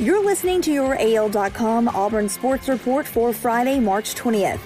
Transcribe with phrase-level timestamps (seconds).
[0.00, 4.60] You're listening to your AL.com Auburn Sports Report for Friday, March 20th.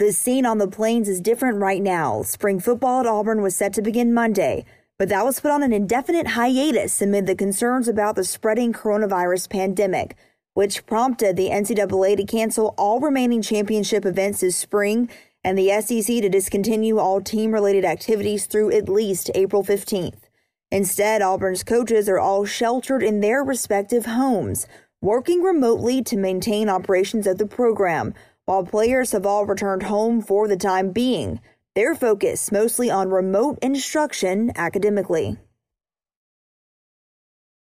[0.00, 2.22] The scene on the plains is different right now.
[2.22, 4.64] Spring football at Auburn was set to begin Monday,
[4.98, 9.48] but that was put on an indefinite hiatus amid the concerns about the spreading coronavirus
[9.48, 10.16] pandemic,
[10.54, 15.08] which prompted the NCAA to cancel all remaining championship events this spring
[15.44, 20.27] and the SEC to discontinue all team related activities through at least April 15th.
[20.70, 24.66] Instead, Auburn's coaches are all sheltered in their respective homes,
[25.00, 28.12] working remotely to maintain operations of the program,
[28.44, 31.40] while players have all returned home for the time being,
[31.74, 35.38] their focus mostly on remote instruction academically.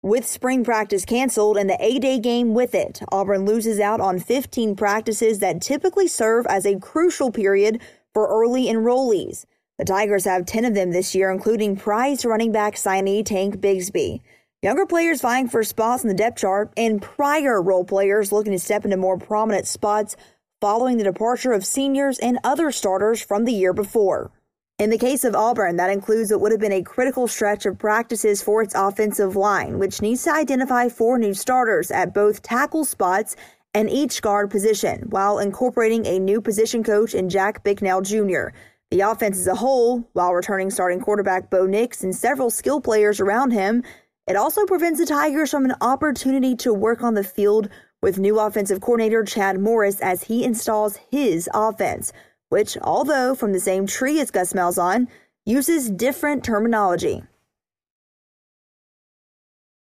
[0.03, 4.19] With spring practice canceled and the A Day game with it, Auburn loses out on
[4.19, 7.81] 15 practices that typically serve as a crucial period
[8.13, 9.47] for early enrollees.
[9.77, 14.21] The Tigers have 10 of them this year, including prize running back signee Tank Bigsby.
[14.63, 18.59] Younger players vying for spots in the depth chart and prior role players looking to
[18.59, 20.15] step into more prominent spots
[20.61, 24.31] following the departure of seniors and other starters from the year before.
[24.79, 27.77] In the case of Auburn, that includes what would have been a critical stretch of
[27.77, 32.85] practices for its offensive line, which needs to identify four new starters at both tackle
[32.85, 33.35] spots
[33.75, 38.49] and each guard position, while incorporating a new position coach in Jack Bicknell Jr.
[38.91, 43.21] The offense as a whole, while returning starting quarterback Bo Nix and several skill players
[43.21, 43.83] around him,
[44.27, 47.69] it also prevents the Tigers from an opportunity to work on the field
[48.01, 52.13] with new offensive coordinator Chad Morris as he installs his offense,
[52.49, 55.09] which, although from the same tree as Gus Malzahn,
[55.45, 57.23] uses different terminology.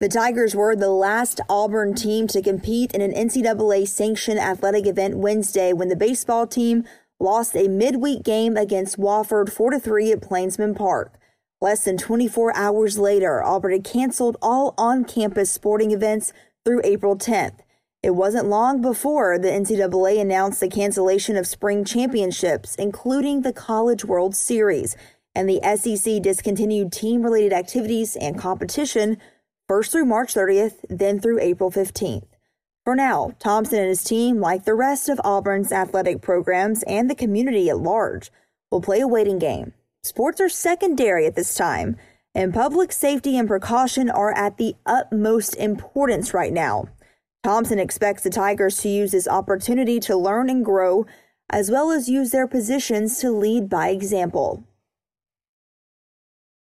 [0.00, 5.16] The Tigers were the last Auburn team to compete in an NCAA sanctioned athletic event
[5.16, 6.84] Wednesday when the baseball team
[7.20, 11.14] lost a midweek game against Wofford 4 3 at Plainsman Park.
[11.60, 16.32] Less than 24 hours later, Auburn had canceled all on campus sporting events
[16.64, 17.58] through April 10th.
[18.00, 24.04] It wasn't long before the NCAA announced the cancellation of spring championships, including the College
[24.04, 24.96] World Series,
[25.34, 29.18] and the SEC discontinued team related activities and competition
[29.66, 32.27] first through March 30th, then through April 15th.
[32.88, 37.14] For now, Thompson and his team, like the rest of Auburn's athletic programs and the
[37.14, 38.30] community at large,
[38.70, 39.74] will play a waiting game.
[40.02, 41.98] Sports are secondary at this time,
[42.34, 46.88] and public safety and precaution are at the utmost importance right now.
[47.44, 51.04] Thompson expects the Tigers to use this opportunity to learn and grow,
[51.50, 54.64] as well as use their positions to lead by example.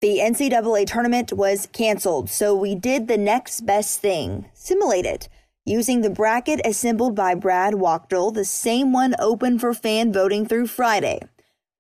[0.01, 5.29] The NCAA tournament was canceled, so we did the next best thing simulate it
[5.65, 10.67] using the bracket assembled by Brad Wachtel, the same one open for fan voting through
[10.67, 11.21] Friday.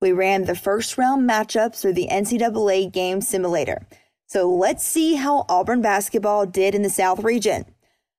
[0.00, 3.86] We ran the first round matchups through the NCAA game simulator.
[4.26, 7.64] So let's see how Auburn basketball did in the South region.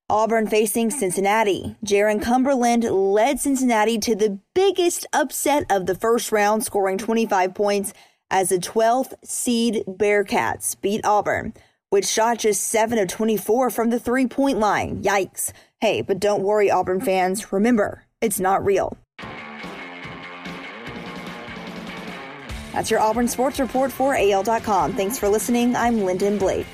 [0.09, 1.78] Auburn facing Cincinnati.
[1.85, 7.93] Jarron Cumberland led Cincinnati to the biggest upset of the first round, scoring 25 points
[8.29, 11.53] as the 12th seed Bearcats beat Auburn
[11.91, 15.03] which shot just 7 of 24 from the three point line.
[15.03, 15.52] Yikes.
[15.79, 17.53] Hey, but don't worry, Auburn fans.
[17.53, 18.97] Remember, it's not real.
[22.74, 24.94] That's your Auburn Sports Report for AL.com.
[24.94, 25.75] Thanks for listening.
[25.75, 26.68] I'm Lyndon Blake.